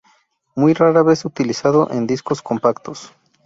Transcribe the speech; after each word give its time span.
Muy 0.55 0.73
rara 0.73 1.03
vez 1.03 1.25
utilizado 1.25 1.91
en 1.91 2.07
discos 2.07 2.41
compactos. 2.41 3.13